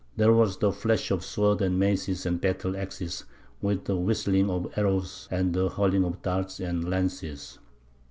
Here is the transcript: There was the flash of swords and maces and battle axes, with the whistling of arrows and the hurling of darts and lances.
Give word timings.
There 0.17 0.33
was 0.33 0.57
the 0.57 0.71
flash 0.71 1.11
of 1.11 1.23
swords 1.23 1.61
and 1.61 1.77
maces 1.77 2.25
and 2.25 2.41
battle 2.41 2.75
axes, 2.75 3.25
with 3.61 3.85
the 3.85 3.95
whistling 3.95 4.49
of 4.49 4.73
arrows 4.75 5.27
and 5.29 5.53
the 5.53 5.69
hurling 5.69 6.05
of 6.05 6.23
darts 6.23 6.59
and 6.59 6.89
lances. 6.89 7.59